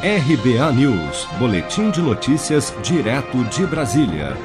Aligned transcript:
RBA 0.00 0.72
News, 0.74 1.26
Boletim 1.40 1.90
de 1.90 2.00
Notícias, 2.00 2.72
direto 2.84 3.42
de 3.46 3.66
Brasília. 3.66 4.36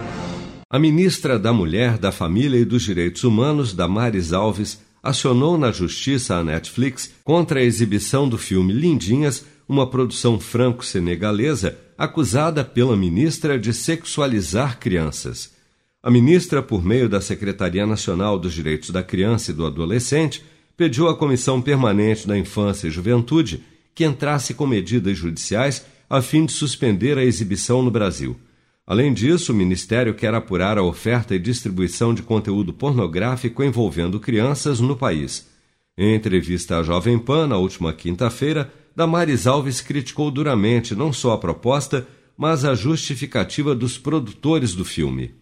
A 0.68 0.80
ministra 0.80 1.38
da 1.38 1.54
Mulher, 1.54 2.00
da 2.00 2.12
Família 2.12 2.58
e 2.58 2.66
dos 2.66 2.82
Direitos 2.82 3.24
Humanos, 3.24 3.72
Damares 3.72 4.34
Alves, 4.34 4.82
acionou 5.04 5.56
na 5.56 5.72
justiça 5.72 6.38
a 6.38 6.44
Netflix 6.44 7.14
contra 7.24 7.60
a 7.60 7.64
exibição 7.64 8.28
do 8.28 8.36
filme 8.36 8.74
Lindinhas, 8.74 9.46
uma 9.70 9.88
produção 9.88 10.40
franco-senegalesa 10.40 11.78
acusada 11.96 12.66
pela 12.66 12.98
ministra 12.98 13.60
de 13.60 13.76
sexualizar 13.76 14.80
crianças. 14.80 15.54
A 16.02 16.10
ministra, 16.10 16.64
por 16.64 16.84
meio 16.84 17.08
da 17.08 17.22
Secretaria 17.22 17.86
Nacional 17.86 18.40
dos 18.40 18.54
Direitos 18.54 18.90
da 18.90 19.04
Criança 19.04 19.52
e 19.52 19.54
do 19.54 19.68
Adolescente, 19.68 20.44
pediu 20.76 21.08
à 21.08 21.16
Comissão 21.16 21.62
Permanente 21.62 22.28
da 22.28 22.36
Infância 22.36 22.88
e 22.88 22.92
Juventude 22.92 23.62
que 23.94 24.06
entrasse 24.06 24.54
com 24.54 24.66
medidas 24.66 25.18
judiciais 25.18 25.86
a 26.10 26.22
fim 26.22 26.46
de 26.46 26.52
suspender 26.52 27.18
a 27.18 27.24
exibição 27.24 27.82
no 27.82 27.90
Brasil. 27.90 28.38
Além 28.86 29.14
disso, 29.14 29.54
o 29.54 29.56
Ministério 29.56 30.14
quer 30.14 30.34
apurar 30.34 30.78
a 30.78 30.84
oferta 30.84 31.34
e 31.34 31.40
distribuição 31.40 32.14
de 32.14 32.22
conteúdo 32.22 32.74
pornográfico 32.74 33.64
envolvendo 33.64 34.20
crianças 34.20 34.80
no 34.80 34.96
país. 34.96 35.50
Em 35.98 36.14
entrevista 36.14 36.78
à 36.78 36.84
Jovem 36.84 37.18
Pan, 37.18 37.48
na 37.48 37.58
última 37.58 37.94
quinta-feira, 37.94 38.72
Damares 38.96 39.48
Alves 39.48 39.80
criticou 39.80 40.30
duramente 40.30 40.94
não 40.96 41.14
só 41.14 41.32
a 41.32 41.38
proposta, 41.38 42.06
mas 42.38 42.66
a 42.66 42.76
justificativa 42.76 43.74
dos 43.74 43.98
produtores 43.98 44.74
do 44.76 44.84
filme. 44.84 45.34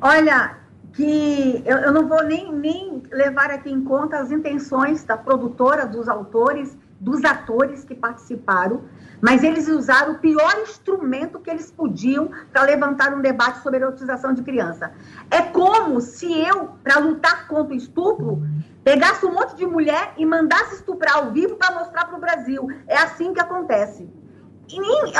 Olha, 0.00 0.58
que 0.94 1.62
eu, 1.66 1.78
eu 1.78 1.92
não 1.92 2.08
vou 2.08 2.24
nem, 2.24 2.52
nem 2.52 3.02
levar 3.12 3.50
aqui 3.50 3.70
em 3.70 3.82
conta 3.82 4.18
as 4.18 4.30
intenções 4.30 5.04
da 5.04 5.16
produtora, 5.16 5.86
dos 5.86 6.08
autores 6.08 6.76
dos 7.00 7.24
atores 7.24 7.84
que 7.84 7.94
participaram, 7.94 8.82
mas 9.20 9.42
eles 9.42 9.68
usaram 9.68 10.14
o 10.14 10.18
pior 10.18 10.58
instrumento 10.62 11.38
que 11.38 11.50
eles 11.50 11.70
podiam 11.70 12.30
para 12.52 12.62
levantar 12.62 13.14
um 13.14 13.20
debate 13.20 13.62
sobre 13.62 13.78
a 13.78 13.86
erotização 13.86 14.32
de 14.32 14.42
criança. 14.42 14.92
É 15.30 15.42
como 15.42 16.00
se 16.00 16.32
eu, 16.32 16.70
para 16.82 16.98
lutar 16.98 17.46
contra 17.46 17.72
o 17.72 17.76
estupro, 17.76 18.42
pegasse 18.82 19.24
um 19.26 19.32
monte 19.32 19.54
de 19.56 19.66
mulher 19.66 20.12
e 20.16 20.26
mandasse 20.26 20.76
estuprar 20.76 21.16
ao 21.16 21.30
vivo 21.30 21.56
para 21.56 21.78
mostrar 21.78 22.06
para 22.06 22.16
o 22.16 22.20
Brasil. 22.20 22.68
É 22.86 22.96
assim 22.96 23.32
que 23.32 23.40
acontece. 23.40 24.08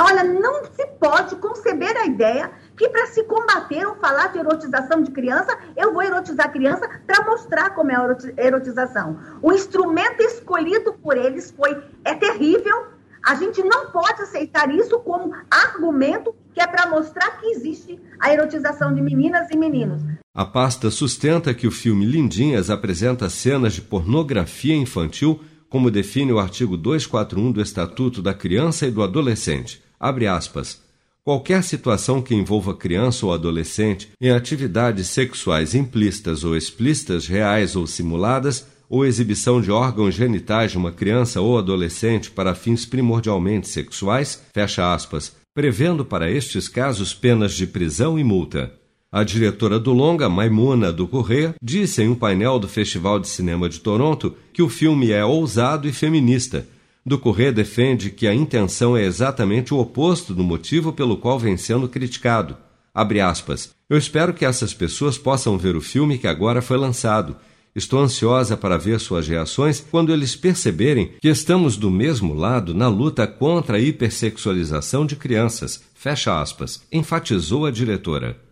Olha, 0.01 0.25
não 0.25 0.65
se 0.65 0.87
pode 1.01 1.37
conceber 1.37 1.97
a 1.97 2.07
ideia 2.07 2.51
que 2.77 2.89
para 2.89 3.07
se 3.07 3.25
combater 3.25 3.87
ou 3.87 3.97
falar 3.97 4.29
de 4.29 4.39
erotização 4.39 5.03
de 5.03 5.11
criança, 5.11 5.57
eu 5.77 5.93
vou 5.93 6.03
erotizar 6.03 6.47
a 6.47 6.51
criança 6.51 6.89
para 7.07 7.25
mostrar 7.25 7.71
como 7.71 7.91
é 7.91 7.97
a 7.97 8.47
erotização. 8.47 9.19
O 9.43 9.53
instrumento 9.53 10.21
escolhido 10.21 10.93
por 10.95 11.17
eles 11.17 11.51
foi 11.51 11.83
é 12.05 12.15
terrível. 12.15 12.87
A 13.25 13.35
gente 13.35 13.63
não 13.63 13.91
pode 13.91 14.23
aceitar 14.23 14.73
isso 14.73 14.99
como 15.01 15.35
argumento 15.51 16.35
que 16.55 16.61
é 16.61 16.67
para 16.67 16.89
mostrar 16.89 17.41
que 17.41 17.47
existe 17.47 18.01
a 18.21 18.33
erotização 18.33 18.95
de 18.95 19.01
meninas 19.01 19.49
e 19.51 19.57
meninos. 19.57 20.03
A 20.35 20.45
pasta 20.45 20.91
sustenta 20.91 21.53
que 21.53 21.67
o 21.67 21.71
filme 21.71 22.07
Lindinhas 22.07 22.71
apresenta 22.71 23.29
cenas 23.29 23.75
de 23.75 23.83
pornografia 23.83 24.75
infantil, 24.75 25.41
como 25.69 25.91
define 25.91 26.33
o 26.33 26.39
artigo 26.39 26.77
241 26.77 27.53
do 27.53 27.61
Estatuto 27.61 28.23
da 28.23 28.35
Criança 28.35 28.87
e 28.87 28.91
do 28.91 29.03
Adolescente. 29.03 29.81
Abre 29.99 30.27
aspas 30.27 30.81
Qualquer 31.29 31.63
situação 31.63 32.23
que 32.23 32.35
envolva 32.35 32.75
criança 32.75 33.27
ou 33.27 33.35
adolescente 33.35 34.09
em 34.19 34.31
atividades 34.31 35.09
sexuais 35.09 35.75
implícitas 35.75 36.43
ou 36.43 36.57
explícitas, 36.57 37.27
reais 37.27 37.77
ou 37.77 37.87
simuladas, 37.87 38.67
ou 38.89 39.05
exibição 39.05 39.61
de 39.61 39.71
órgãos 39.71 40.15
genitais 40.15 40.71
de 40.71 40.79
uma 40.79 40.91
criança 40.91 41.43
ou 41.43 41.59
adolescente 41.59 42.31
para 42.31 42.55
fins 42.55 42.87
primordialmente 42.87 43.69
sexuais, 43.69 44.43
fecha 44.55 44.95
aspas, 44.95 45.37
prevendo 45.53 46.03
para 46.03 46.31
estes 46.31 46.67
casos 46.67 47.13
penas 47.13 47.53
de 47.53 47.67
prisão 47.67 48.19
e 48.19 48.25
multa. 48.25 48.73
A 49.11 49.25
diretora 49.25 49.79
do 49.79 49.93
longa, 49.93 50.29
Maimuna 50.29 50.93
do 50.93 51.09
Correia, 51.09 51.55
disse 51.63 52.03
em 52.03 52.09
um 52.09 52.15
painel 52.15 52.59
do 52.59 52.69
Festival 52.69 53.19
de 53.19 53.27
Cinema 53.27 53.69
de 53.69 53.81
Toronto 53.81 54.35
que 54.53 54.63
o 54.63 54.69
filme 54.69 55.11
é 55.11 55.25
ousado 55.25 55.89
e 55.89 55.93
feminista 55.93 56.67
do 57.09 57.19
Corrêa 57.19 57.51
defende 57.51 58.11
que 58.11 58.27
a 58.27 58.35
intenção 58.35 58.95
é 58.95 59.03
exatamente 59.03 59.73
o 59.73 59.79
oposto 59.79 60.35
do 60.35 60.45
motivo 60.45 60.93
pelo 60.93 61.17
qual 61.17 61.39
vem 61.39 61.57
sendo 61.57 61.89
criticado. 61.89 62.55
Aspas. 62.95 63.71
Eu 63.89 63.97
espero 63.97 64.35
que 64.35 64.45
essas 64.45 64.75
pessoas 64.75 65.17
possam 65.17 65.57
ver 65.57 65.75
o 65.75 65.81
filme 65.81 66.19
que 66.19 66.27
agora 66.27 66.61
foi 66.61 66.77
lançado. 66.77 67.37
Estou 67.75 68.01
ansiosa 68.01 68.57
para 68.57 68.77
ver 68.77 69.01
suas 69.01 69.27
reações 69.27 69.85
quando 69.91 70.13
eles 70.13 70.37
perceberem 70.37 71.13
que 71.21 71.29
estamos 71.29 71.77
do 71.77 71.91
mesmo 71.91 72.35
lado 72.35 72.75
na 72.75 72.89
luta 72.89 73.27
contra 73.27 73.79
a 73.79 73.81
hipersexualização 73.81 75.07
de 75.07 75.17
crianças. 75.17 75.81
Fecha 75.95 76.39
aspas, 76.41 76.83
enfatizou 76.93 77.65
a 77.65 77.71
diretora. 77.71 78.48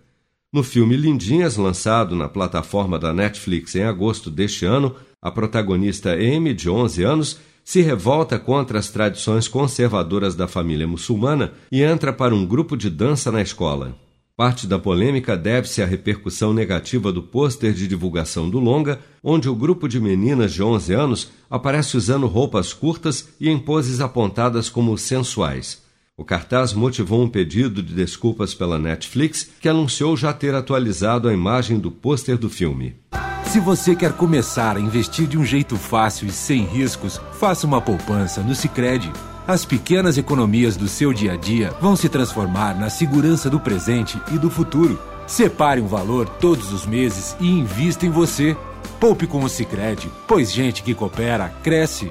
No 0.56 0.62
filme 0.62 0.96
Lindinhas, 0.96 1.58
lançado 1.58 2.16
na 2.16 2.30
plataforma 2.30 2.98
da 2.98 3.12
Netflix 3.12 3.76
em 3.76 3.82
agosto 3.82 4.30
deste 4.30 4.64
ano, 4.64 4.96
a 5.20 5.30
protagonista 5.30 6.14
Amy, 6.14 6.54
de 6.54 6.70
11 6.70 7.02
anos, 7.02 7.38
se 7.62 7.82
revolta 7.82 8.38
contra 8.38 8.78
as 8.78 8.88
tradições 8.88 9.48
conservadoras 9.48 10.34
da 10.34 10.48
família 10.48 10.88
muçulmana 10.88 11.52
e 11.70 11.82
entra 11.82 12.10
para 12.10 12.34
um 12.34 12.46
grupo 12.46 12.74
de 12.74 12.88
dança 12.88 13.30
na 13.30 13.42
escola. 13.42 13.98
Parte 14.34 14.66
da 14.66 14.78
polêmica 14.78 15.36
deve-se 15.36 15.82
à 15.82 15.84
repercussão 15.84 16.54
negativa 16.54 17.12
do 17.12 17.22
pôster 17.22 17.74
de 17.74 17.86
divulgação 17.86 18.48
do 18.48 18.58
longa, 18.58 18.98
onde 19.22 19.50
o 19.50 19.54
grupo 19.54 19.86
de 19.86 20.00
meninas 20.00 20.54
de 20.54 20.62
11 20.62 20.94
anos 20.94 21.30
aparece 21.50 21.98
usando 21.98 22.26
roupas 22.26 22.72
curtas 22.72 23.28
e 23.38 23.50
em 23.50 23.58
poses 23.58 24.00
apontadas 24.00 24.70
como 24.70 24.96
sensuais. 24.96 25.84
O 26.18 26.24
cartaz 26.24 26.72
motivou 26.72 27.22
um 27.22 27.28
pedido 27.28 27.82
de 27.82 27.92
desculpas 27.92 28.54
pela 28.54 28.78
Netflix, 28.78 29.50
que 29.60 29.68
anunciou 29.68 30.16
já 30.16 30.32
ter 30.32 30.54
atualizado 30.54 31.28
a 31.28 31.32
imagem 31.34 31.78
do 31.78 31.90
pôster 31.90 32.38
do 32.38 32.48
filme. 32.48 32.96
Se 33.44 33.60
você 33.60 33.94
quer 33.94 34.14
começar 34.14 34.78
a 34.78 34.80
investir 34.80 35.26
de 35.26 35.36
um 35.36 35.44
jeito 35.44 35.76
fácil 35.76 36.26
e 36.26 36.30
sem 36.30 36.64
riscos, 36.64 37.20
faça 37.34 37.66
uma 37.66 37.82
poupança 37.82 38.40
no 38.40 38.54
Sicredi. 38.54 39.12
As 39.46 39.66
pequenas 39.66 40.16
economias 40.16 40.74
do 40.74 40.88
seu 40.88 41.12
dia 41.12 41.34
a 41.34 41.36
dia 41.36 41.70
vão 41.82 41.94
se 41.94 42.08
transformar 42.08 42.74
na 42.74 42.88
segurança 42.88 43.50
do 43.50 43.60
presente 43.60 44.18
e 44.32 44.38
do 44.38 44.48
futuro. 44.48 44.98
Separe 45.26 45.82
um 45.82 45.86
valor 45.86 46.26
todos 46.26 46.72
os 46.72 46.86
meses 46.86 47.36
e 47.38 47.46
invista 47.46 48.06
em 48.06 48.10
você. 48.10 48.56
Poupe 48.98 49.26
com 49.26 49.44
o 49.44 49.50
Sicredi, 49.50 50.10
pois 50.26 50.50
gente 50.50 50.82
que 50.82 50.94
coopera 50.94 51.50
cresce. 51.62 52.10